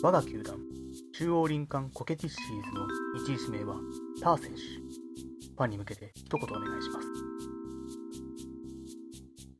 [0.00, 0.56] 我が球団、
[1.12, 2.86] 中央林間コケティッシーズの
[3.26, 3.74] 1位指名は
[4.22, 4.56] ター選手。
[4.56, 7.08] ファンに向けて一言お願いします。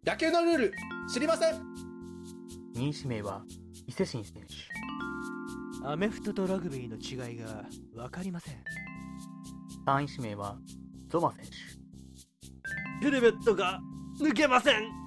[0.06, 0.72] 野球のルール
[1.12, 1.59] 知りません2
[2.77, 3.43] 位指名は
[3.88, 5.88] 伊勢神選手。
[5.88, 7.64] アメフトとラグビーの違いが
[7.95, 8.55] 分かりません
[9.86, 10.57] 3位指名は
[11.09, 11.50] ゾマ選手。
[13.05, 13.80] ヘルメットが
[14.20, 14.98] 抜けません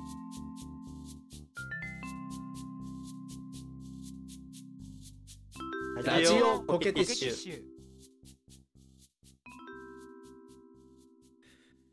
[6.04, 7.54] ラジオコケティッシュ。
[7.54, 7.62] ュ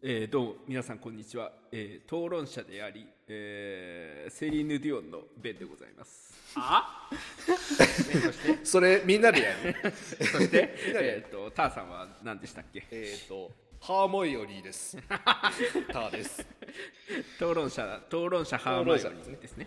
[0.02, 6.34] えーどうも皆さんこんにちは、えー討論者であり、えーセリーヌ・ディオンのベンでございます。
[6.56, 7.10] あ？
[7.46, 9.92] そしてそれみんなでやる。
[9.92, 12.86] そして、えー、とターさんは何でしたっけ？
[12.90, 13.50] えっと
[13.80, 14.96] ハーモイオリーです。
[15.08, 16.46] ターです。
[17.36, 19.66] 討論者討論者ハーマイオリーですね。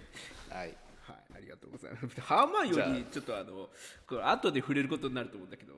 [0.50, 0.91] はいはい
[1.51, 2.21] がとうございます。
[2.21, 3.69] ハーマイオリじゃーちょっとあの
[4.07, 5.73] これ後で触れることになると思うんだけど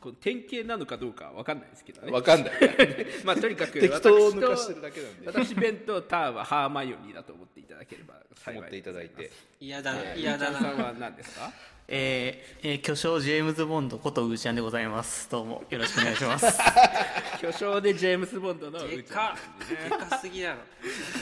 [0.00, 2.12] この典型なのかどうかは分かんないですけどね。
[2.12, 2.52] わかんない
[3.24, 5.26] まあとにかく適当を私と抜かしてるだけなんで。
[5.26, 11.52] 私ベンとターはハーマイオリーだと思っていただければ幸い思っていただいて嫌だ嫌だゆうちゃんさんなは何ですか
[11.90, 15.30] えーえー巨匠ジェームズ・ボンドことうーちゃんでございます。
[15.30, 16.58] どうもよろしくお願いします。
[17.40, 19.36] 巨匠でジェームス・ボンドのでうちゃんか。
[19.70, 20.58] でかすぎだろ。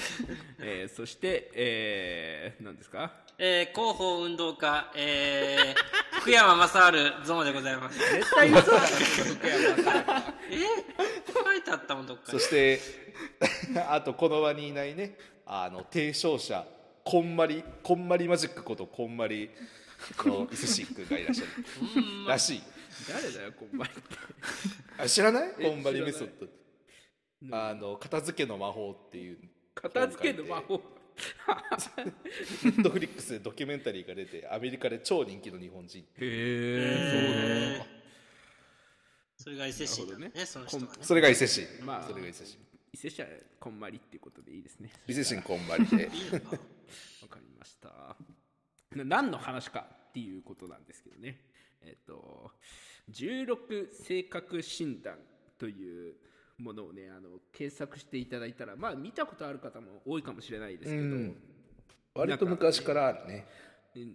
[0.58, 3.12] えーそして、えー、何ですか？
[3.38, 7.98] えー、広報運動家えー、福山雅治ゾマでございます。
[7.98, 8.86] 絶対嘘だろ。
[8.86, 10.56] 福山さんえ
[11.44, 12.38] 書いてあったもんどっかに。
[12.38, 12.80] そして
[13.88, 16.66] あとこの場にいないねあの提唱者
[17.04, 19.50] こんまりこんまりマジックことこんまり
[20.24, 21.50] の伊勢シ君がいらっしゃる。
[22.28, 22.62] らしい。
[23.08, 24.00] 誰だよこんばんって。
[24.96, 25.54] あ知らない？
[25.58, 26.30] えこんまりメソッ
[27.50, 29.38] ドあの片付けの魔法っていう。
[29.74, 30.80] 片付けの魔法
[32.64, 37.96] ネットフリックスでドキュメンタリーが出てアメリカで超人気の日本人へええー
[39.46, 40.88] それが伊勢市だねその人がね。
[41.02, 42.58] それが伊勢市、まあそれが伊勢市
[42.92, 43.28] 伊勢市は
[43.60, 44.90] こんまりっていうことでいいですね。
[45.06, 46.06] 伊勢市こんまりで。
[46.06, 46.10] わ
[47.28, 48.16] かりました。
[48.96, 51.38] な何の話かっていうことなんですけどね。
[51.82, 52.50] えっ、と
[53.12, 55.18] 16性格診断
[55.58, 56.14] という
[56.58, 61.36] ものをねあの検索していただいたらまあ見たことある方も多いかもしれないですけど、うん。
[62.14, 63.46] 割と昔からあるね。
[63.94, 64.06] で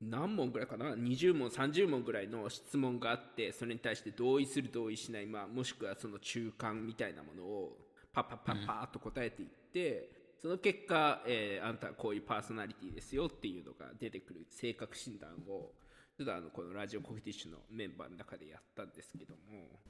[0.00, 7.76] 何問ぐらいかな？20問30問ぐらいの質問があってそれに対して同意する同意しない、まあ、もしくはその中間みたいなものを
[8.12, 15.72] パッパッパッパーっと答えていって、その結果、えーあんたはこういうパーソナリティですよっていうのが出てくる性格診断を
[16.16, 19.80] ちょっとあのこのラジオコフティッシュのメンバーの中でやったんですけども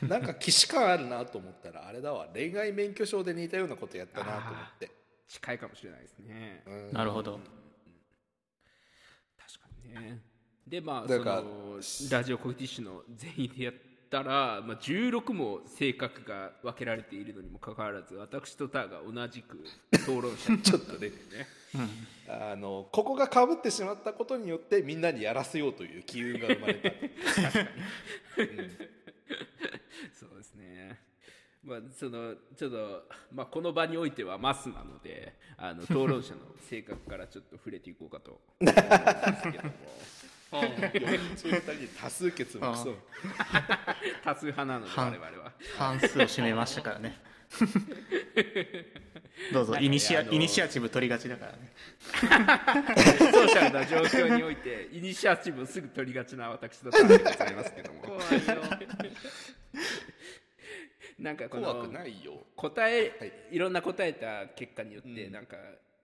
[0.02, 2.28] なんか既視感あるなと思ったらあれだわ。
[2.32, 4.90] 恋愛免許証で似たようなことやったなと思って。
[5.28, 6.62] 近いかもしれないですね。
[6.66, 6.92] うん。
[6.92, 7.40] なるほど。
[9.38, 10.22] 確かにね。
[10.66, 11.80] でまあその
[12.10, 13.74] ラジオコフティッシュの全員でやっ
[14.10, 19.58] たら、まあ、16も性格が分けられているのにもかかわらず私とターが同じく
[19.92, 21.08] 討論者 ちょっとね。
[21.08, 21.14] ね
[22.28, 26.90] あのここがかぶってしまったことによってみんなにやらせようという機運が生まれた
[30.12, 31.00] そうですね。
[31.62, 38.82] まあそのちょっと、まあ、この場においてはマスなのであの討論者の性格からちょっと触れていこうかと思うんです
[39.52, 39.72] けども。
[40.52, 41.62] 42人で
[41.98, 42.94] 多数決もクソ
[44.22, 45.52] 多数派なのでは我々は。
[45.78, 47.18] 半数を占めましたからね。
[49.52, 51.58] どうぞイニシア、イニシアチブ取りがちだからね。
[52.10, 58.02] ソーシャルな状況においてイニシアチブをすぐ取りがちな私のターンでございますけども。
[58.02, 58.62] 怖いよ
[61.18, 62.46] なんかこの怖くないよ。
[62.56, 63.32] 答え、はい。
[63.52, 65.32] い、ろんな答えた結果によって、うん。
[65.32, 65.56] なんか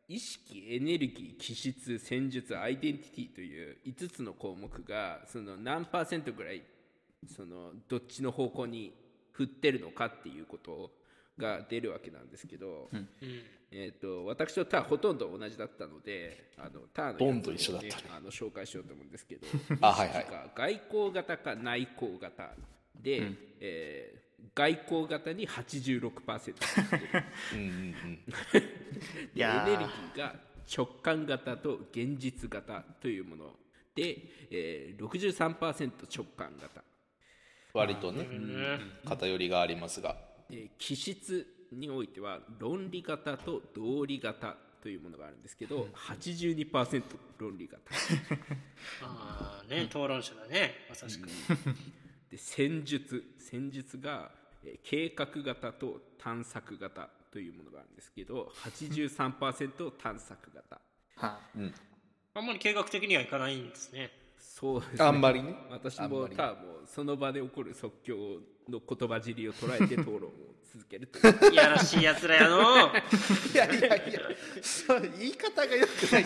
[0.09, 6.63] 意識エネルギー気質戦術アイデンティティという5つの項目がその何パーセントぐらい
[7.27, 8.95] そのどっちの方向に
[9.33, 10.91] 振ってるのかっていうこと
[11.37, 12.89] が出るわけなんですけど、
[13.71, 17.93] えー、と私とターほとんど同じだったのであのターのやつをほとんど一緒だったね。
[18.17, 19.47] あの紹介しようと思うんですけど
[19.87, 20.27] あはいはい。
[20.55, 22.51] 外交型か内交型
[23.03, 24.19] で、えー
[24.55, 26.55] 外交型に86%
[27.55, 30.35] うんうんうエネルギーが
[30.77, 33.45] 直感型と現実型というもの
[33.95, 34.19] で、
[34.51, 36.83] えー、63%直感型。
[37.75, 38.27] 割とね
[39.05, 40.17] 偏りがありますが。
[40.51, 47.03] で気質においては論理型と道理型というものがあるんですけど、82%
[47.39, 47.81] 論理型。
[49.03, 51.29] ああね討論者だねまさしく
[52.31, 54.31] で戦術戦術が、
[54.65, 60.81] えー計画型と探索型というものがあるんですけど 83%探索型。
[61.17, 61.59] はあ。
[61.59, 61.73] ん。
[62.35, 64.11] まり計画的にはいかないんですね。
[64.39, 65.05] そうですね。
[65.05, 65.55] あんまりね。
[65.71, 68.15] 私もただもうその場で起こる即興
[68.69, 70.31] の言葉尻を捉えて討論を
[70.73, 71.19] 続けると
[71.51, 72.91] い やらしいやつらやの
[73.55, 74.21] いやいやいや。
[75.19, 76.25] 言い方がよくない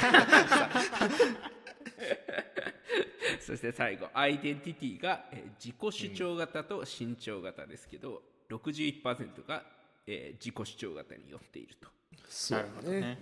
[3.41, 9.65] そして最後アイデンティティが、えー自己主張型と身長型ですけど、61%が、
[10.07, 11.89] えー自己主張型によっていると
[12.29, 13.19] そうなるほどね。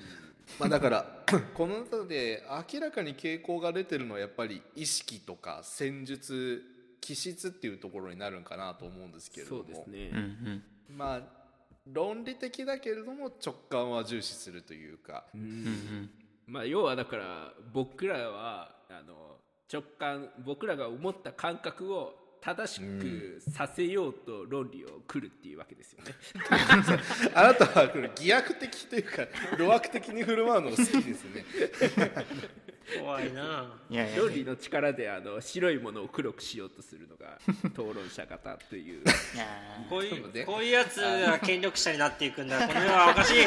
[0.58, 1.24] まあだから
[1.54, 2.42] この中で
[2.72, 6.64] 明らかに傾向が出てるのはやっぱり意識とか戦術
[7.00, 10.22] 気質っていうところになるんかなと思うんですけれどもそうですね、うんう
[10.92, 10.96] ん。
[10.96, 11.40] まあ
[11.86, 16.10] 論理的だけれども直感は重視するというかうんうんうん。
[16.46, 19.39] まあ要はだから僕らはあの
[19.72, 26.14] 直感僕らが思った感覚を正しくさせようと論理を来るっていうわけですよね。
[27.34, 29.26] あなたはこれ偽悪的というか
[29.58, 31.44] 路悪的に振る舞うの好きですね。
[32.98, 33.78] 怖いな。
[33.90, 39.04] いやいや論理の力であの白いものを黒くしようとするのが討論者型という。
[39.04, 39.06] い
[39.36, 39.46] や。
[39.88, 40.40] こういそうね。
[40.40, 42.66] うこういうやつが権力者になっていくんだ。
[42.66, 43.36] この世はおかしい。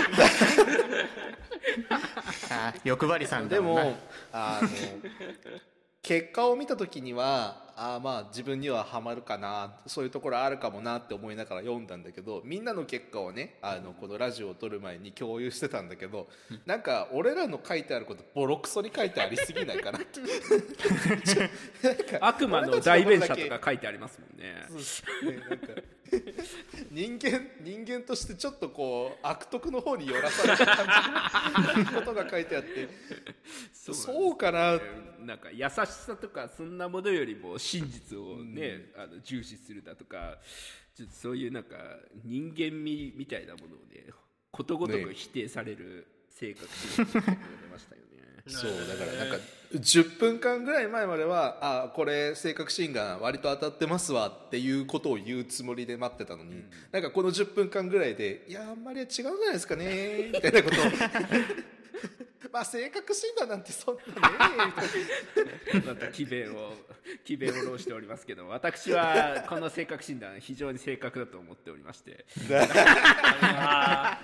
[2.83, 3.97] 欲張りさんだでもんなも
[4.31, 4.69] あの
[6.03, 16.27] 結果を見た時にはあーまあ自分にはハマるかなそういうところあるかもなって思いながら読んだんだけどみんなの結果をねあのこのラジオを撮る前に共有してたんだけど
[16.65, 19.97] なんか俺らの書いてあることボロクソに書いてありすぎないかな？
[19.97, 20.19] って
[22.19, 24.55] 悪魔の代弁者とか書いてありますもんね。
[25.31, 25.67] ねなんか
[26.91, 32.89] 人間人間としてちょっとこう悪徳の方に寄らされた感じのことが書いてあって。
[33.73, 34.79] そうそうかな
[35.19, 40.37] なんか優しさとかそんなものよりも真実をね、あの重視するだとか
[40.95, 41.75] ちょっとそういうなんか
[42.23, 44.05] 人間味みたいなものをね
[44.51, 47.27] ことごとく否定される性格が出
[47.71, 48.02] ましたよね。
[48.47, 49.43] そうだからなんか
[49.73, 60.83] 10分間ぐらい前まではあこれ性格診断割と当たってますわっていうことを言うつもりで待ってたのに、なんかこの10分間ぐらいでいやあんまり違うんじゃないですかねみたいなことを
[62.53, 65.93] まあ性格診断なんてそんなねみたいな。
[65.93, 66.73] また奇弁を
[67.25, 72.25] 奇弁を弄しておりますけど私はこの性格診断非常に正確だと思っておりまして。
[73.51, 74.19] あ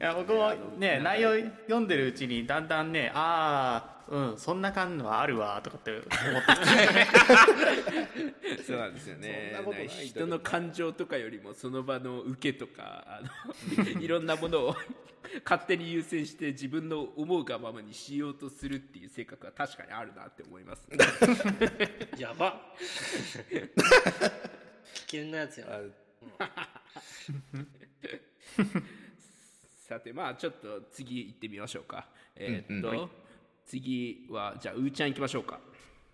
[0.00, 1.34] いや僕もね内容
[1.66, 6.10] 読んでるうちにだんだんねああうんそんな感はあるわとかって思って。
[8.66, 9.54] そうなんですよね。
[9.88, 13.20] 人の感情とかよりもその場の受けとかあ
[13.76, 14.76] の いろんなものを
[15.44, 22.60] 勝手に優先して自分の思うがままにしようとするっていう性格は確かにあるなって思います、ね、ーやば。
[24.94, 25.66] 危険なやつや
[29.90, 32.06] さてまあちょっと次行ってみましょうか。
[32.36, 33.10] えーっと、うんうん
[33.66, 35.58] 次はじゃあうーちゃん行きましょうか。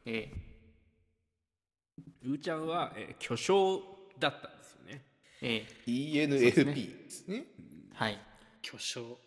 [0.06, 0.30] え
[2.24, 3.82] うーちゃんは、えー巨匠
[4.18, 5.04] だったんですよね。
[5.42, 7.44] ええ ENFP ですね。
[7.92, 8.18] えはい。
[8.62, 9.18] 巨匠。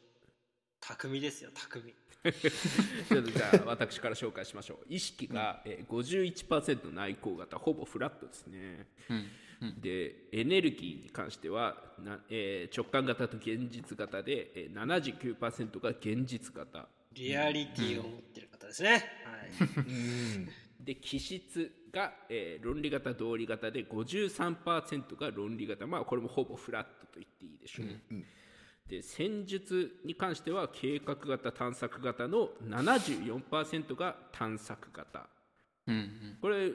[0.82, 1.20] 匠。
[1.22, 4.78] ですよ匠ちょっとじゃあ私から紹介しましょう。
[4.90, 8.88] 意識が、えー、51%内向型ほぼフラットですね、
[9.82, 16.88] でエネルギーに関してはな、えー直感型と現実型で、えー、79%が現実型。
[17.14, 19.04] リアリティを持ってる方ですね、はい。
[20.86, 25.88] で気質が、えー論理型同理型で53%が論理型。
[25.88, 27.88] まあこれもほぼフラットと言っていいでしょう、
[28.90, 35.28] で戦術に関しては計画型探索型の74%が探索型。
[35.88, 36.38] うんうん。
[36.42, 36.72] これ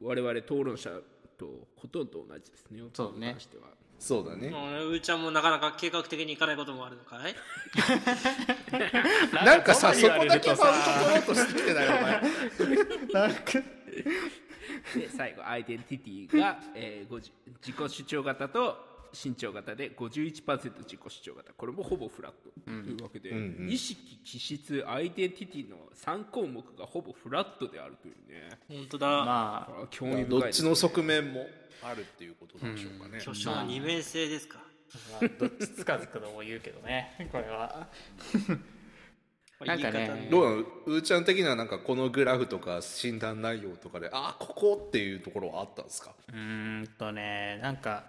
[0.00, 0.90] 我々討論者
[1.36, 2.80] とほとんど同じですね。
[2.92, 3.26] そうね。
[3.26, 3.64] に関しては。
[3.98, 4.50] そうだね。
[4.50, 7.34] もうーちゃんもなかなか計画的にいかないこともあるのかい？
[9.44, 12.22] なんかさそこだけれるとマウント取ろうとしてきてないお前。
[13.12, 13.40] なんか。
[14.94, 18.76] で最後アイデンティティが、えー、50自己主張型と
[19.12, 21.52] 身長型で51%自己主張型。
[21.52, 22.50] これもほぼフラット。
[22.64, 23.68] というわけで、うんうん。
[23.70, 28.58] 意識気質アイデンティティの3項目がほぼフラットであるというね。
[28.68, 31.46] 本当だ、まこれは興味深いどっちの側面も
[31.82, 37.28] あるっていうことなんでしょうかね、巨匠二面性ですか、あ、まあ、どっちつかずとも言うけどね。
[37.32, 37.88] これは。
[39.64, 46.14] なんかねどうなのうーちゃん的にはなんかこのグラフとか診断内容とかであここっていうところはあったんですか？
[46.28, 48.04] うーんとねなんか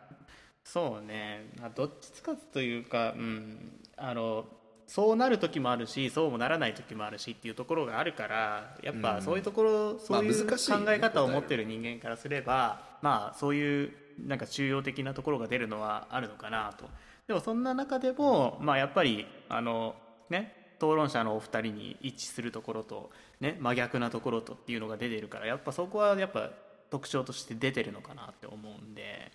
[0.63, 1.51] そうね。
[1.59, 4.45] まあどっちつかずというかうんあの
[4.87, 10.55] そうなる時もあるしそうもならない時もあるしっていうところがあるからやっぱそういうところ、そういう考
[10.89, 16.89] え方を持ってる人間からすればまあそういうなんか中庸的なところが出るのはあるのかなと。
[17.27, 19.95] でもそんな中でもまあやっぱりあの
[20.29, 26.49] ね討論者のお二人に一致するところと、ね、真逆なところとっていうのが出てるからやっぱそこはやっぱ
[26.89, 29.31] 特徴として出てるのかなって思うんで、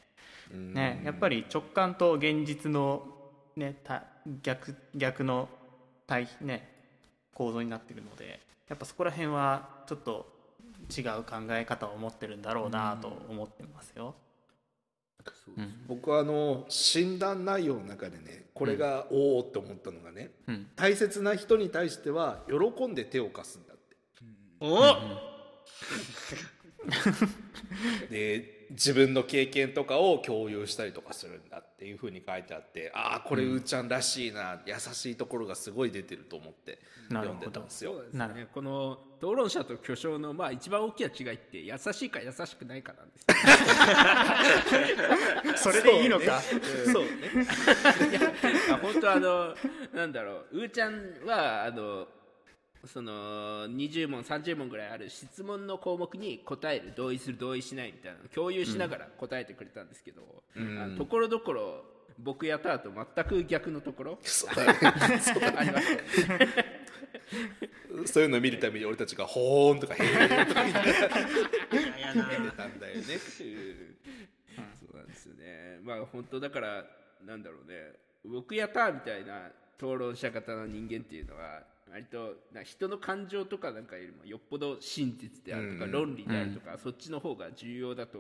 [0.53, 3.03] ね、やっぱり直感と現実の、
[3.57, 4.05] ね、た
[4.43, 5.49] 逆逆の
[6.07, 6.69] 対、ね、
[7.35, 10.27] 構造になってるのでやっぱそこら辺はちょっと
[10.97, 14.15] 違う考え方を持ってるんだろうなと思ってますよ。
[15.89, 20.69] 僕はあの診断内容の中でねこれがおおって思ったのがね、うん。
[20.77, 23.97] 大切な人に対しては喜んで手を貸すんだって。
[24.61, 24.81] お
[28.11, 38.03] で自分の経験とかを共有したりとかするんだっていうふうに書いてあってああこれうーちゃんらしいな、優しいところがすごい出てると思って読んでたんですよ。
[38.13, 38.49] なるね。
[38.53, 43.25] この討論者と巨匠のまあ一番大きな違いって優しいか優しくないかなんです
[45.57, 45.57] よ。
[45.57, 46.41] それでいいのか。
[46.93, 47.11] そうね。
[48.73, 49.55] あ 本当あの
[49.95, 50.61] なんだろう。
[50.61, 52.09] うーちゃんはあの
[52.87, 60.23] その20問30問ぐらいある質問の項目に答える同意する同意しないみたいなのを共有しながら答えてくれたんですけど
[60.57, 61.85] あのところどころ
[62.19, 64.19] 僕やったと全く逆のところ？
[68.07, 73.03] そういうのを見るために俺たちが「ほーん」とか「へー」とか言ってたんだよね
[74.79, 76.85] そうなんですよねまあ本当だから
[77.25, 77.93] なんだろうね
[78.25, 81.63] 僕やったみたいな討論者型の人間っていうのは
[81.97, 88.19] 割とな人の感情とかなんかよりもよっぽど真実であるとかうん論理であるとか、そっちの方が重要だと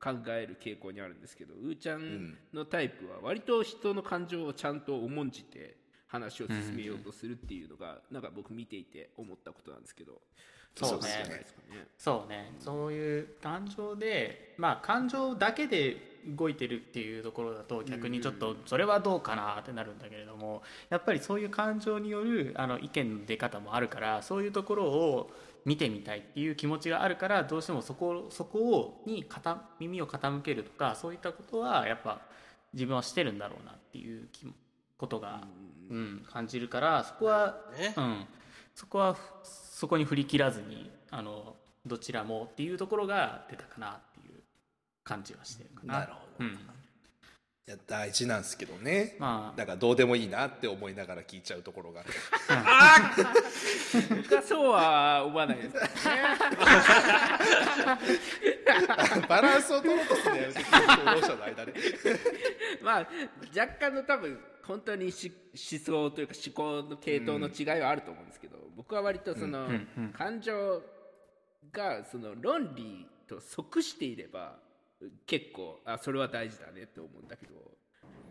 [0.00, 10.20] 考える傾向にあるんですけどうーちゃんのタイプは割と人の感情をちゃんと重んじて話を進めようとするっていうのがなんか僕見ていて思ったことなんですけど
[10.76, 11.08] そうね。
[11.08, 11.86] じゃないですかね。
[11.98, 12.52] そうね。
[12.60, 25.30] そういう感情でまあ感情だけで動いてるっていうところだと逆にちょっとそれはどうかなってなるんだけれどもやっぱりそういう感情によるあの意見の出方もあるからそういうところを
[25.64, 32.20] 見てみたいっていう気持ちがあるからどうしてもそこそこをに傾耳を傾けるとかそういったことはやっぱ
[32.72, 34.28] 自分はしてるんだろうなっていう
[34.96, 35.42] ことが、
[35.90, 37.94] うん、感じるからそこはね。
[37.96, 38.24] うん、
[38.74, 43.98] そこはふそこに振り切らずにあのどちらもっていうところが出たかな
[45.06, 46.00] 感じはしてるかな。
[46.00, 46.44] なるほど。
[46.44, 46.56] うん、い
[47.66, 49.56] や大事なんですけどね、まあ。
[49.56, 52.02] だからどうでもいいなって思いながら聞いちゃうところが
[54.10, 55.80] 僕はそうは思わないですね。
[59.28, 60.66] バランスを取ろうとするのやめて討
[61.04, 61.74] 論者の間で。
[62.82, 63.08] まあ
[63.56, 69.68] 若干の多分本当にし思想というか思考の系統の違いはあると思うんですけど、僕は割とその、
[70.12, 70.82] 感情
[71.70, 74.65] がその論理と即していれば
[75.26, 77.54] 結構あそれは大事だねって思うんだけど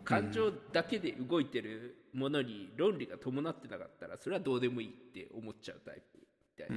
[0.04, 6.18] 感情だけで動いてるものに論理が伴ってなかったらそれはどうでもいいって思っちゃうタイプ
[6.58, 6.76] みたい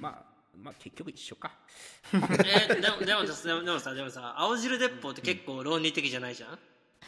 [0.00, 1.50] まあまあ結局一緒か。
[2.14, 6.58] えーでもでもさでもさでもさ青汁鉄砲って結構論理的じゃないじゃん？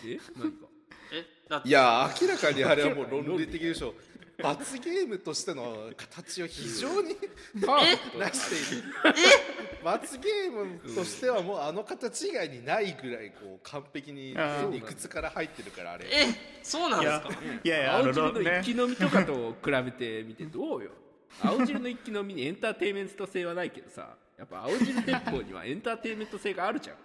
[0.05, 0.19] え？
[0.37, 0.67] 何か？
[1.13, 1.69] え？
[1.69, 3.95] いや明らかにあれはもう論理的でしょ
[4.43, 7.15] 罰ゲームとしての形を非常に
[7.67, 8.85] パーフェクト出している。
[9.83, 14.37] 罰ゲームとしてはもうあの形以外にないぐらいこう完璧に
[14.73, 16.07] 理屈から入ってるからあれ。
[16.11, 16.27] え？
[16.63, 17.43] そうなんいやですか？
[17.65, 20.91] いやいやあの青汁のね一気飲みとかと比べてみてどうよ？
[21.43, 26.97] 青汁の一気飲みにエンターテインメント性はないけどさやっぱ青汁鉄砲にはエンターテインメント性があるじゃん。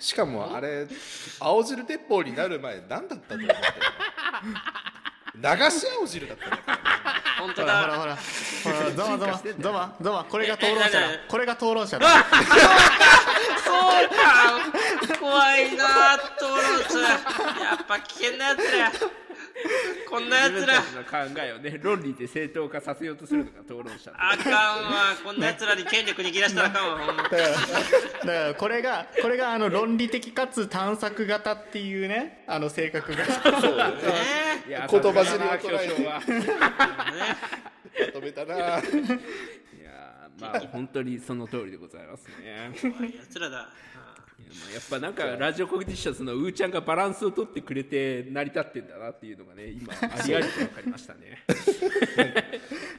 [0.00, 0.88] しかもあれ
[1.38, 3.52] 青汁鉄砲になる前何だったと思ってる
[5.40, 6.44] 流し青汁だった
[7.40, 8.18] 本当ほらほらだほらほら。
[8.90, 12.08] ゾマゾマゾマゾマこれが討論者ええだえこれが討論者だ。
[13.64, 13.72] そ
[14.04, 15.18] うか。
[15.20, 17.08] 怖いな討論者。
[17.08, 17.16] や
[17.80, 18.90] っぱ危険なやつら
[20.08, 20.80] こんなやつら。
[20.80, 24.12] 自分たちの考えをね論理で正当化させようとするのが討論者。
[24.14, 25.16] あかんわ。
[25.22, 27.22] こんなやつらに権力握らしたらあかんわほんま。
[27.28, 27.58] だからだか
[28.24, 33.18] らこれがこれがあの論理的かつ探索型っていうねあの性格が。
[33.18, 33.24] ね。
[34.66, 36.22] いや言葉尻をさすがだな捉えて巨匠は
[38.06, 38.54] まとめたな。
[38.56, 38.60] い
[39.82, 42.72] やまあ本当にその通りでございますね。
[42.80, 43.68] 怖いやつらだ
[44.72, 51.44] やっぱなんかラジオコグニティションズのうーちゃんがバランスを取ってくれて成り立ってんだなっていうのがね今ありありと分かりましたね。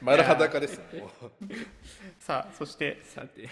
[0.02, 0.80] 丸裸です
[2.18, 3.00] さあそして。
[3.04, 3.48] さて。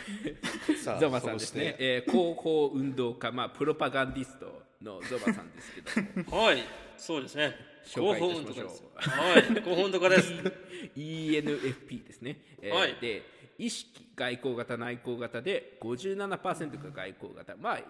[0.83, 1.76] さあゾマさんですね。
[1.78, 6.43] えー広報運動家、まあ、プロパガンディストのゾマさんですけども。
[6.45, 6.62] はい
[6.97, 7.55] そうですね。
[7.85, 8.69] 紹介いたしましょう。
[8.69, 8.83] です。
[8.83, 10.33] よはい広報とかです。
[10.97, 12.97] ENFP ですね、えーはい。
[13.00, 13.23] で
[13.59, 17.57] 意識外交型内向型で57%が外交型。
[17.57, 17.81] まあ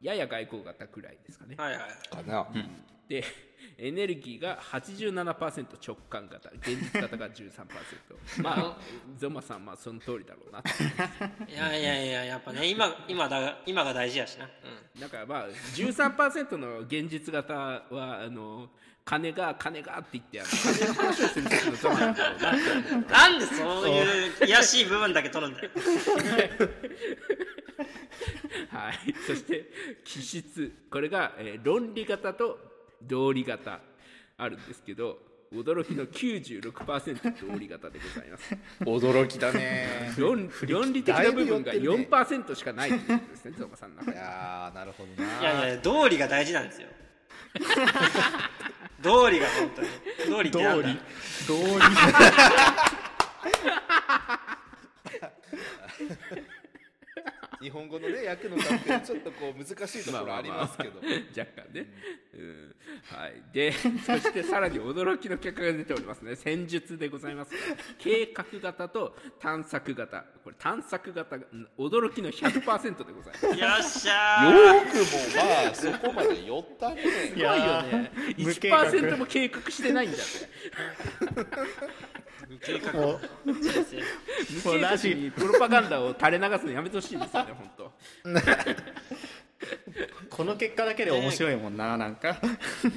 [0.00, 1.80] やや外交型くらいですかね、はいはい。
[2.14, 2.46] かな、
[3.08, 3.24] で
[3.78, 6.50] エネルギーが87%直感型。
[6.50, 7.46] 現実型が13%
[8.42, 8.78] まあ
[9.16, 14.48] ゾマさんまあその通りだろうなっていやいやいややっぱね今今だ今が大事やしな、
[14.94, 18.70] うん、だからまあ13%の現実型はあの
[19.06, 22.40] 金が金がって言ってあの金の話をする時のゾマなんだろう。
[22.40, 22.50] な
[23.08, 25.70] なんでそういう癒やしい部分だけ取るんだよ。
[28.70, 28.94] はい、
[29.24, 29.70] そして
[30.04, 30.72] 気質。
[30.90, 32.58] これが、えー論理型と
[33.00, 33.78] 道理型
[34.38, 35.18] あるんですけど
[35.54, 38.56] 驚きの96%道理型でございます。
[38.80, 39.86] 驚きだね。
[40.18, 42.08] 論論理的な部分がだいぶ寄ってるね。
[42.10, 45.40] 4%しかないということですねゾマさんの中いでやーなるほどな。
[45.40, 46.88] いやいや道理が大事なんですよ
[49.06, 49.88] 道理が本当に。
[50.30, 50.88] 道理ってなんだ。
[50.88, 50.98] 道理
[57.60, 61.00] 日本語のね訳の関係ちょっとこう難しいところありますけど
[61.36, 61.86] 若干ね、
[62.34, 62.74] うん。
[63.04, 63.78] はい、でそ
[64.18, 66.36] してさらに驚きの結果が出ておりますね。
[66.36, 67.52] 戦術でございます
[67.98, 70.24] 計画型と探索型。
[70.44, 71.36] これ探索型
[71.78, 73.46] 驚きの100%でございます。
[73.46, 75.02] よっしゃよーくも
[75.36, 77.02] まあそこまで寄ったね。
[77.02, 78.84] すごいよね無計画。
[78.90, 80.26] 1%も計画してないんだって。
[82.48, 82.92] 無計画。
[82.92, 83.20] もう。
[83.46, 83.96] 人生
[84.68, 87.92] 無計画にプロパガンダを垂れ流すのやめてほしいですよね本当。
[90.30, 92.38] この結果だけで面白いもんななんか。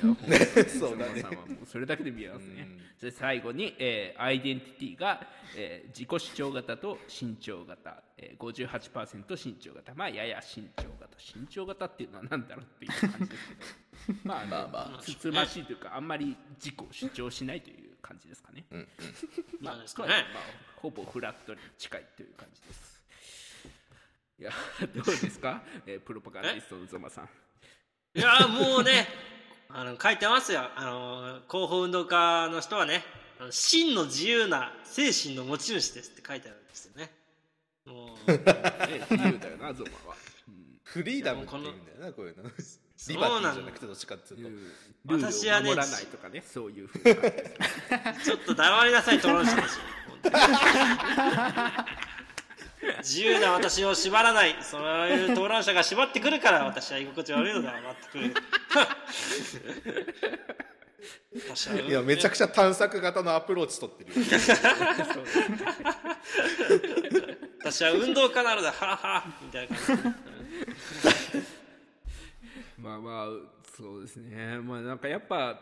[0.68, 1.24] そうだね。
[1.66, 2.68] それだけで見えますね。
[2.98, 5.26] そして最後に、えーアイデンティティが、
[5.56, 9.96] えー自己主張型と身長型、えー、58%身長型。
[9.96, 11.18] まあやや身長型。
[11.18, 13.48] 身長型っていうのは何だろうっていう感じです
[14.08, 14.20] けど。
[14.24, 14.90] まあ、あのまあ。
[14.90, 18.66] まつつましいというかあんまり自己を主張しないという感じですかね。
[19.62, 20.10] まあなんですかね。
[20.34, 20.44] まあ、
[20.76, 22.89] ほぼフラットに近いという感じです。
[24.40, 24.52] いや
[24.96, 27.30] どうですか、えープロパガンディストのゾマさん。
[28.16, 29.06] いやもうね
[29.68, 30.62] あの書いてますよ。
[30.76, 33.04] あの広報運動家の人はね
[33.38, 37.12] あの真の自由な精神の持ち主ですって書いてあるんですよね。
[37.86, 38.32] もう。
[38.32, 38.40] ね
[39.12, 40.16] 自由だよなゾマは。
[40.84, 42.44] フリーダムって言うんだよなこういうの。
[42.44, 42.64] リバテ
[42.98, 44.50] そうィなんじゃなくてどっちかっていうと。
[44.50, 49.66] ルールを私はね守らないとかね、そういうふうな感じですねちょっと黙りなさい、トロンシたち。
[50.08, 50.36] 本当に
[52.98, 57.74] 自由な私を縛らない、そういう討論者が縛ってくるから、私は居心地悪いのだ、
[58.12, 58.44] 全く。
[61.48, 64.26] 私はいやめちゃくちゃ探索型のアプローチ取ってるよ
[67.60, 68.74] 私は運動家なのだ、
[69.42, 71.40] みたいな感じ。
[72.78, 73.28] まあまあ、
[73.78, 74.60] そうですね。
[74.60, 75.60] まあなんかやっぱ、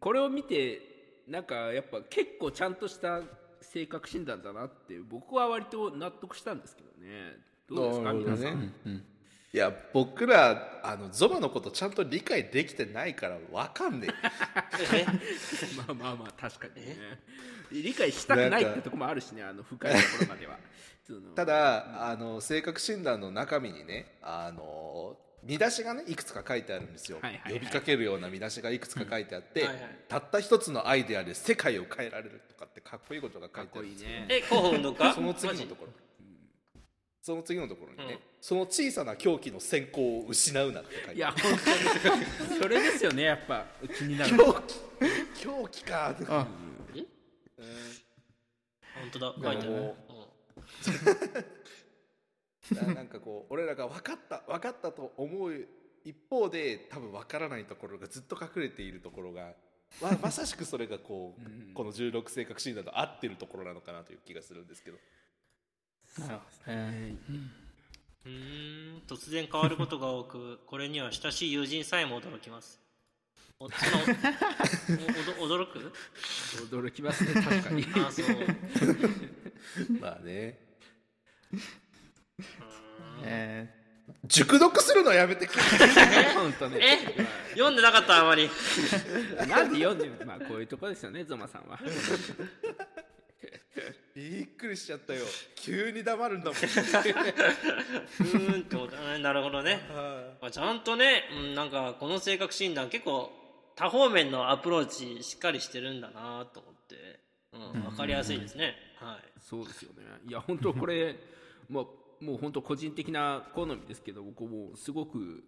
[0.00, 3.22] これを見て、なんかやっぱ結構ちゃんとした
[3.64, 7.36] 性格診断だなって、僕は割と納得したんですけどね。
[7.68, 8.60] どうですか、なるほど皆さん。
[8.60, 9.14] ね
[9.52, 14.08] いや僕らあのゾマのことちゃんと理解できてないからわかんね
[14.92, 15.06] え
[15.78, 16.96] まあまあまあ、確かにね。
[17.70, 20.58] 理解したくないってとこもあるしね、あの深いところまでは。
[21.36, 27.52] ただあの性格診断の中身にねあの見出しがねいくつか書いてあるんですよ、はいはいはい。
[27.54, 29.98] 呼びかけるような見出しがいくつか書いてあって、はいはい。
[30.08, 34.08] たった一つのアイデアで世界を変えられるとかってかっこいいことが書かっいてあるんですよ。
[34.08, 34.26] こいいね。
[34.30, 35.92] え、広報その次のところ。
[37.20, 41.56] その次のところにね、その小さな狂気の先行を失うなって書いいや、てある。
[41.56, 42.60] 本当に。
[42.60, 43.64] それですよね、やっぱ。
[43.96, 44.36] 気になる。
[44.36, 45.42] 狂気。
[45.42, 46.46] 狂気かとかあ
[48.94, 49.70] 本当だ、書いてある。
[49.70, 50.24] もうん
[52.72, 55.66] ななんかこう 俺らが分かった分かったと思う
[56.04, 59.54] 一方で多分分からないところがずっと隠れているところが
[60.00, 64.98] ま まさしくそれがこう、この16性格診断と合ってるところなのかなという気がするんですけど。
[66.18, 67.16] なるほどね。
[68.24, 72.80] うーん突然変わることが多くこれには親しい友人さえも驚きます。
[73.60, 74.02] おその
[75.40, 75.92] おおど驚く？
[76.70, 77.86] 驚きますね、確かに。
[78.04, 78.26] あそう。
[80.00, 80.58] まあね
[83.22, 83.84] え
[84.24, 85.62] 熟読するのやめてくれ。
[86.34, 86.78] 本当ね。
[86.80, 86.98] え
[87.50, 88.50] 読んでなかったあまり。
[89.48, 91.78] なんで読んでるまあこういうとこですよね、ゾマさんは。
[94.14, 95.24] びっくりしちゃったよ。
[95.56, 96.54] 急に黙るんだもん。
[96.54, 99.00] うーんって思った。
[99.00, 99.80] ねなるほどね。
[100.40, 103.32] まあちゃんとね、うん、なんかこの性格診断結構
[103.74, 107.20] 多方面のアプローチしっかりしてるんだなと思って、
[107.52, 109.18] うん、分かりやすいですね、はい。
[109.40, 110.04] そうですよね。
[110.26, 111.16] いや、本当これ、
[111.68, 111.84] まあ、
[112.20, 115.44] もう本当個人的な好みですけど、僕もすごく、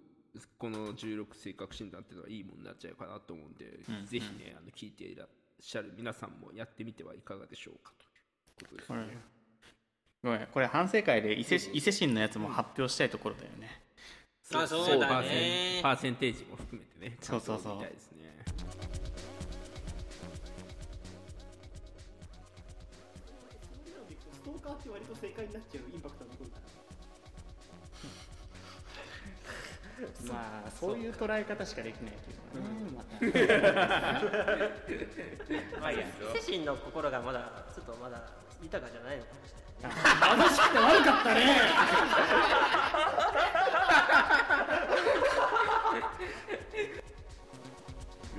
[0.58, 5.28] この16性格診断っていうのはいいものになっちゃうかなと思うんで、ぜひね、あの聞いていらっ
[5.60, 7.92] しゃる皆さんもやってみてはいかがでしょうか
[8.58, 9.18] ということですね。
[10.22, 13.82] ごめんこれ反省会で伊勢伊勢神のやつも発表したいところだよね。
[14.54, 17.78] あそうだパーセンねパーセンテージも含めてねそうそうそう
[24.46, 26.66] トーカーって割と正解になっちゃうインパクトが残るから。
[30.32, 30.96] まあそう。
[30.96, 33.02] いう捉え方しかできないけどね、ま
[35.74, 36.06] たまあいや。
[36.40, 38.22] 精神の心がまだちょっとまだ
[38.62, 39.56] 豊かじゃないのかもしれ
[39.88, 39.92] ない
[40.38, 41.60] 楽しくて悪かったね。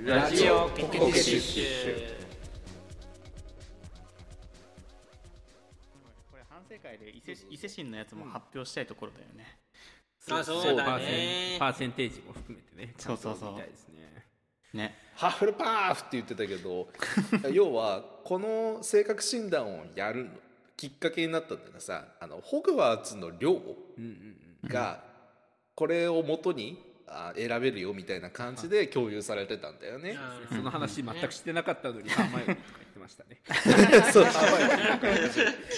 [0.04, 2.17] ラジオポケティッシュ
[7.08, 9.58] で伊勢伊勢神のやつも発表したいところだよね、
[10.30, 12.94] あそうだパーセねンパーセンテージも含めてね。
[12.98, 13.52] そうそうそう。
[13.52, 14.26] 見たいですね。
[14.74, 14.94] ね。
[15.14, 16.88] ハッフルパーフって言ってたけど
[17.52, 20.30] 要はこの性格診断をやるの
[20.76, 23.60] きっかけになったんだよさあのホグワーツの寮
[24.64, 25.02] が
[25.74, 30.16] これを元にあ選べるよみたいな感じで共有されてたんだよね。
[30.50, 30.58] うん。
[30.58, 33.40] その話全くしてなかったのにハーマイオニーとか言ってましたね。
[34.12, 34.26] そう。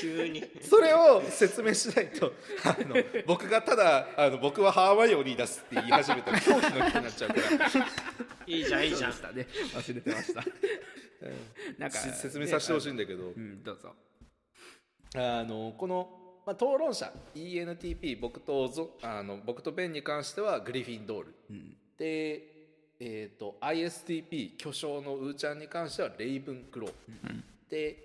[0.00, 0.44] 急に。
[0.62, 2.32] それを説明しないと
[2.64, 7.34] あの僕がただあの僕はハーマイオニーですって言い始めたら狂気の気になっちゃうか
[7.80, 7.86] ら。
[8.46, 9.12] いいじゃんいいじゃん。
[9.12, 10.44] したね忘れてました。
[11.78, 13.94] なんかし説明させてほしいんだけど、うんどうぞ。
[15.16, 21.34] あのこの、まあ、討論者 ENTP 僕とゾあの僕とベンに関してはグリフィンドール、
[21.98, 22.59] で、
[23.00, 27.96] えー、と ISTP 巨匠のウーちゃんに関してはレイブンクロー、で、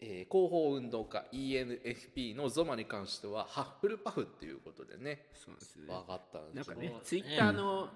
[0.00, 5.86] えー広報運動家 ENFP のゾマに関してはハッフルパフっていうことでねそうなんですね。
[5.88, 6.76] 分かったんなんですよ。
[6.76, 7.88] ねかねツイッターの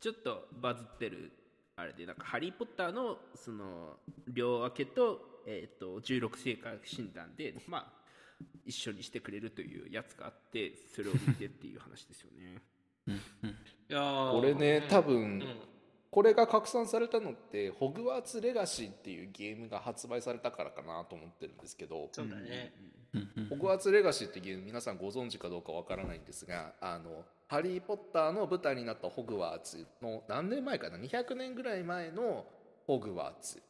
[0.00, 1.32] ちょっとバズってる
[1.74, 3.96] あれでなんかハリー・ポッターのその
[4.28, 8.02] 両分けと,、えー、と16性格診断でまあ
[8.64, 12.62] 一緒にしてくれるというやつがあってそれを見てっていう話ですよね。
[13.90, 15.71] いやーこれね多分、うん
[16.12, 22.74] これが拡散されたのってホグワーツ・レガシーっていうゲームが発売されたからかなと思ってるんですけど、そうだね。
[23.48, 32.44] ホグワーツ・レガシーってゲーム皆さんご存知かどうかわからないんですがあのハリー・ポッターの舞台になったホグワーツの何年前かな？200年ぐらい前の
[32.86, 33.62] ホグワーツ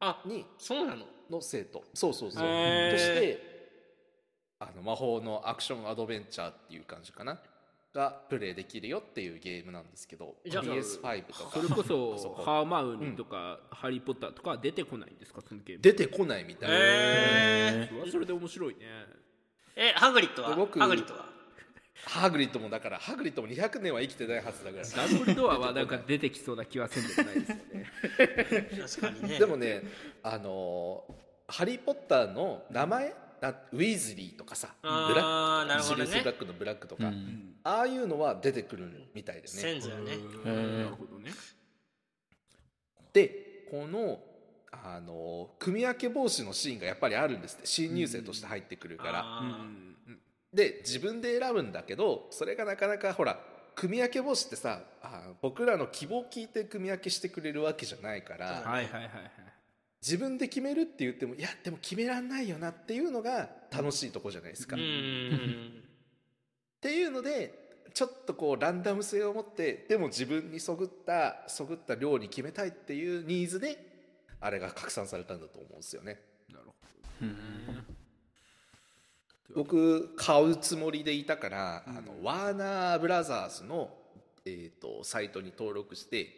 [0.00, 1.06] あにそうなの？
[1.30, 1.84] の生徒。
[1.94, 2.42] そうそうそう。
[2.42, 2.46] と
[2.98, 3.40] して
[4.58, 7.40] あの魔法のアクションアドベンチャーっていう感じかな
[7.98, 11.50] がプレイできるよっていうゲームなんですけどじゃあ PS5 とか。
[11.52, 15.82] それこそハーマウニーとか、ハリー・ポッターとかは出てこないんですかそのゲーム。
[15.82, 18.80] 出てこないみたいな、えそれはそれで面白いね。
[19.74, 20.50] えハグリッドは？
[20.50, 21.26] ハグリッドは？
[22.04, 24.84] ハグリッドもだからハグリッドも200年は生きてないはずだから。
[24.84, 27.86] ダンブルドアはなんか出てきそうな気はせんでもないですよね。
[28.88, 29.38] 確かにね。
[29.40, 29.82] でもね
[30.22, 31.12] あのー
[31.50, 33.14] ハリー・ポッターの名前な
[33.72, 37.54] ウィーズリーとかさブラックシリウス・ブラックのブラックとか、うん。
[37.64, 39.48] ああいうのは出てくるみたいでね。
[39.48, 40.16] 先祖よね。
[40.44, 41.30] なるほどね。
[43.12, 44.20] でこの
[44.70, 47.66] あのー組み分け帽子のシーンがやっぱりあるんですって。
[47.66, 49.42] 新入生として入ってくるから、
[50.52, 53.40] で自分で選ぶんだけどそれがなかなかほら
[53.74, 59.10] 組み分け防止ってさあー僕らの希望を聞いて組み分けしてくれるわけじゃないから、はいはいはいはい
[60.00, 64.76] 自分で決めるって言ってもいやでも決めらんないよなっていうのが楽しいとこじゃないですか。
[64.76, 65.84] うんっうん
[66.80, 73.76] ていうのでちょっとこうランダム性を持ってでも自分にそぐったそぐった量に決めたいっていうニーズで
[74.40, 76.20] あれが拡散されたんだと思うんですよね。
[76.52, 76.72] なるほ
[79.56, 83.90] 僕買うつもりでいたから、あのワーナーブラザーズの、
[84.44, 86.28] えー、とサイトに登録して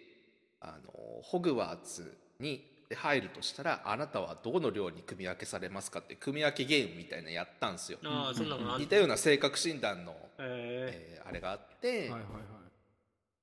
[0.61, 0.92] あの
[1.23, 7.98] ホグワーツに入るとしたらあなたはどの寮に組み分けされますかって組み分けゲームみたいなのやったんですよ。
[8.05, 12.18] ああそんなのあん似たような性格診断の、ええーあれがあって、はいはいは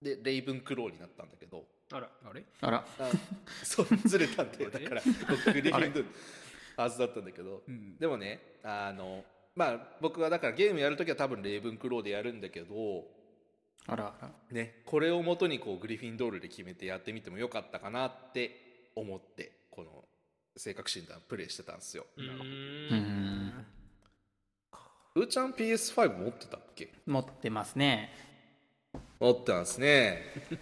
[0.02, 0.06] い。
[0.06, 1.64] でレイブンクローになったんだけど。
[1.90, 2.10] ーあら。
[2.30, 2.44] あれ？
[2.60, 2.86] あら。
[3.00, 3.10] あ
[3.64, 6.06] そうずれたんだよだから僕グリフィンドール
[6.76, 9.24] はずだったんだけど、んでもねあの
[9.56, 13.06] まあ僕はだからゲームやるときは多分レイブンクローでやるんだけど
[13.88, 14.30] あらあら。
[14.52, 18.67] ねこれをもとにこうグリフィンドールで決めてやってみてもよかったかなって
[19.00, 20.06] 思ってこの
[20.56, 22.06] 性格診断プレイしてたんですよ。
[22.18, 22.98] うーうん。
[22.98, 23.66] ん
[25.16, 26.94] うーちゃん PS5 持ってたっけ？
[27.06, 28.12] 持ってますね。
[29.20, 30.22] 持ってますね。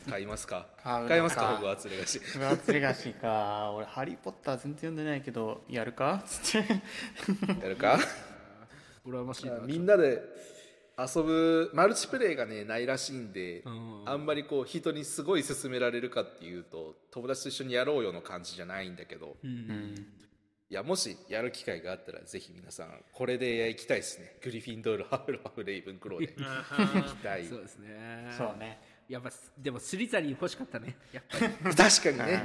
[0.09, 0.67] 買いますか？
[0.83, 1.41] 買いますか？
[1.41, 3.71] かホグワーツレガシーフランツレガシーか。
[3.75, 6.23] 俺ハリー・ポッター全然読んでないけどやるか？
[6.25, 7.63] つって。
[7.63, 7.99] やるか？
[9.05, 10.21] 羨ましいなみんなで
[10.97, 14.03] 遊ぶマルチプレイがねないらしいんで、ん。
[14.05, 19.95] あんまりこう人にすごい勧められるかっていうと友達と一緒にやろうよの感じじゃないんだけど、うん。
[20.69, 24.37] いやもしやる機会があったらぜひ皆さんこれで行きたいですね。
[24.41, 26.33] グリフィンドールハフルパフレイブンクローで。
[26.33, 27.45] 行きたい。
[27.45, 28.31] そうですね。
[28.37, 28.79] そうね。
[29.07, 30.95] やっぱでもスリザリン欲しかったね。
[31.13, 32.43] やっぱり、確かにね。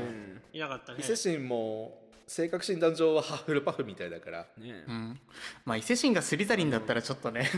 [0.53, 0.99] いなかったね。
[1.01, 4.47] 伊勢神も性格診断上はハフルパフみたいだから。
[4.59, 5.21] ねうん。
[5.65, 7.49] まあ伊勢神がスリザリンだったらちょっとね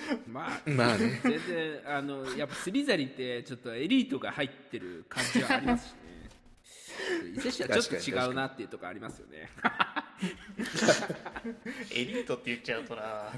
[0.26, 1.20] まあまあね。
[1.22, 6.06] 全然あのやっぱスリザリンってちょっとエリートが入ってる感じはありますしね。
[7.36, 9.48] 伊勢神はちょっと違うなっていうところありますよね。
[11.92, 13.30] エリートって言っちゃうとな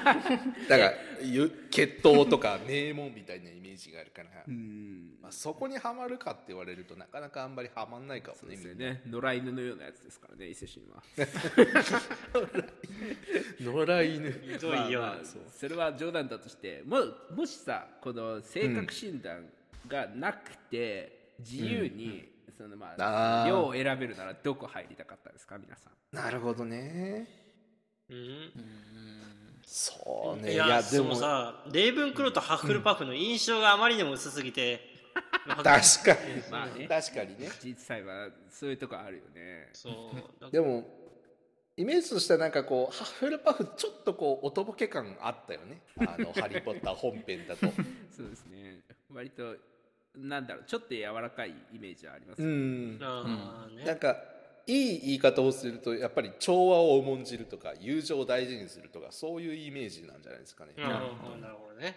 [0.68, 5.16] だからゆ血統とか名門みたいなイメージがあるから、うん。
[5.22, 9.02] まあ、そこにはまるかって言われるとなかなかあんまりはまんないかもそうね。
[9.06, 11.02] 野良犬のようなやつですからね伊勢神は。
[13.60, 14.32] 野良犬。
[14.32, 16.98] ひどいよ、まあまあそれは冗談だとしても
[17.34, 19.48] もしさこの性格診断
[19.86, 26.16] がなくて自由に、そのまあ量を選べるならどこ入りたかったですか皆さん。
[26.16, 27.28] なるほどね。
[28.08, 28.52] うん
[29.64, 30.54] そうね。
[30.54, 31.10] いやそでも。
[31.10, 34.80] のさレイブンクローとハッフルパフの印象があまりにも薄すぎて、
[35.46, 35.72] 確か
[36.26, 36.86] に、まあね。
[36.88, 37.48] 確かにね。
[37.62, 39.68] 実際はそういうとこあるよね。
[39.72, 40.40] そう。
[40.40, 40.84] だ でも
[41.76, 45.82] イメージとしてはなんかこうハッフルパフちょっとこうおとぼけ感あったよね。
[45.98, 47.66] あの「ハリー・ポッター」本編だと。
[48.10, 48.80] そうですね。
[49.12, 49.56] 割と
[50.16, 52.48] なんだろうちょっと柔らかいイメージはありますね。
[52.48, 52.98] ん。
[53.02, 53.84] あーね。
[53.84, 54.16] なんか
[54.66, 61.96] いい言い方をするとやっぱり調和を重んじるとか友情を大事にするとかそういうイメージなんじゃないですかね、なるほどなるほどね。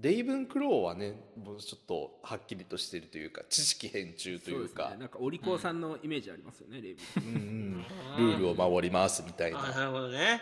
[0.00, 4.84] レイブンクローはねもうちょっとはっきりとしてるというか知識偏中というか。
[4.84, 5.00] そうですね。
[5.00, 7.86] なんかお利口さんのイメージありますよね、レイブンうん
[8.18, 8.32] うん。
[8.32, 9.60] ルールを守りますみたいな。
[9.60, 10.40] なるほどね。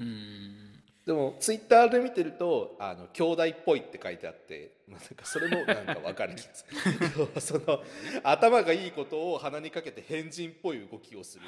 [0.00, 0.63] うん
[1.06, 7.28] でもツイッターで見てるとあの兄弟っぽいって書いてあって、まあ、なんかそれもなんか分かる気がする。
[7.40, 7.84] その
[8.22, 11.44] 頭がいいことを鼻にかけて変人っぽい動きをする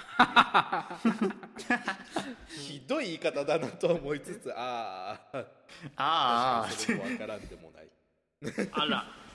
[2.49, 5.19] ひどい言い方だなと思いつつあ
[5.97, 7.89] ああそれも分からんでもない。
[8.73, 8.99] あら。
[8.99, 9.27] あ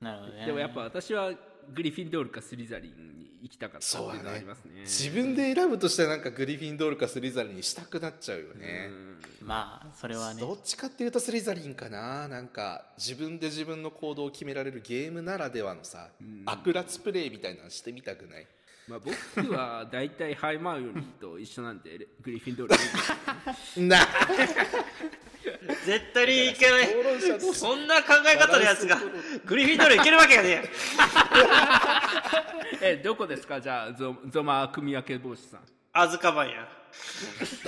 [0.00, 0.46] なるほどね。
[0.46, 1.32] でもやっぱ私は
[1.74, 4.80] グリフィンドールかスリザリンに行きたかったっていうのはありますね。
[4.82, 8.90] 自分で選ぶとしたらなんかグリフィンドールかスリザリンにしたくなっちゃうよね、
[9.40, 10.40] まあそれはね。
[10.40, 12.28] どっちかっていうとスリザリンかな。
[12.28, 16.10] なんか自分で自分の行動を決められるゲームならではのさ、
[16.46, 18.46] 悪辣プレイみたいなのしてみたくない？
[18.88, 22.66] まあ、僕は大体ハイマーヨニーと一緒なんでレグリフィンドー
[23.76, 23.98] ルに な
[25.84, 26.88] 絶対にいけない。
[27.54, 28.98] そんな考え方のやつが
[29.44, 30.62] グリフィンドールいけるわけがね
[32.80, 33.60] え えどこですか？
[33.60, 35.60] じゃあゾゾマ組み分け帽子さん。
[35.92, 36.68] アズカバンや。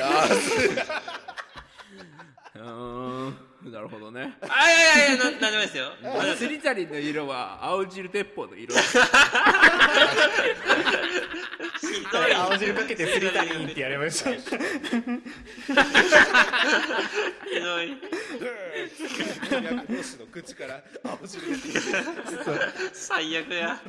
[0.01, 0.27] あ
[2.57, 3.31] うー
[3.69, 4.37] んなるほどね。
[4.43, 5.93] あいやいやいやななんでもないですよ。
[6.37, 8.75] スリザリンの色は青汁鉄砲の色
[12.13, 14.41] 青汁かけてスリザリンってやりましたひ
[17.61, 17.97] どい。
[20.19, 21.43] の口から青汁
[22.93, 23.81] 最悪や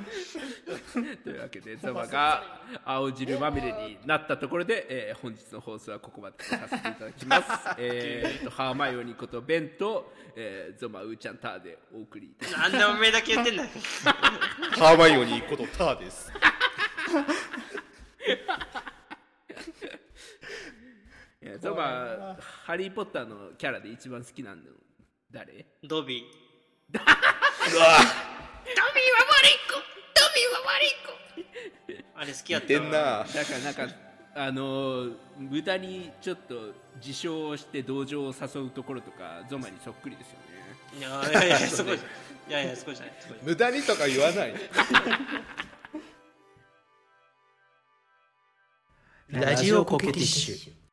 [1.23, 2.43] というわけでゾマが
[2.83, 7.43] 青汁まみれになったところで、えー本日の放送はここまでとさせていただきます。
[7.79, 13.69] えーとハーマイオニーことベンと、えーゾマウーちゃんターでお送りいたしなんでおめえだけ言ってんだよ。
[14.77, 16.31] ハーマイオニーことターです
[21.41, 24.61] えーゾマハリー・ポッターのキャラで一番好きなの
[25.31, 25.65] 誰？
[25.83, 26.99] ドビー。
[27.75, 27.97] うわ。
[32.17, 33.23] あれ好きやってんな。
[33.23, 33.87] だからなんか
[34.33, 40.45] あのー無駄にちょっと自称をして同情を誘うところとかゾマにそっくりですよね。
[40.97, 42.01] いやいやいやそこじゃ
[42.49, 43.39] いやいやそこじゃないじゃない。
[43.43, 44.53] 無駄にとか言わない
[49.29, 50.84] ラジオコケティッシュ。